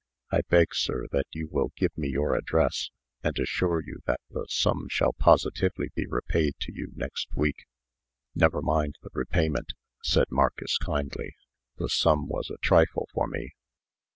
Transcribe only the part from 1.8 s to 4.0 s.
me your address, and assure you